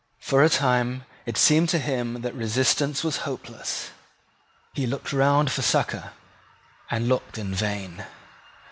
For 0.17 0.43
a 0.43 0.49
time 0.49 1.03
it 1.27 1.37
seemed 1.37 1.69
to 1.69 1.77
him 1.77 2.23
that 2.23 2.33
resistance 2.33 3.03
was 3.03 3.17
hopeless. 3.17 3.91
He 4.73 4.87
looked 4.87 5.13
round 5.13 5.51
for 5.51 5.61
succour, 5.61 6.13
and 6.89 7.07
looked 7.07 7.37
in 7.37 7.53
vain. 7.53 8.03